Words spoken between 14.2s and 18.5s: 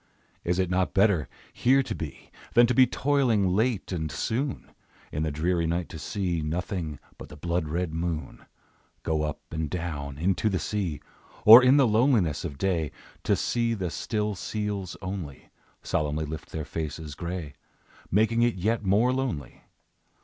seals only Solemnly lift their faces gray, Making